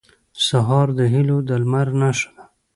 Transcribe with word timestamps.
سهار 0.45 0.87
د 0.97 0.99
هيلو 1.13 1.37
د 1.47 1.49
لمر 1.61 1.87
نښه 1.99 2.29
ده. 2.35 2.43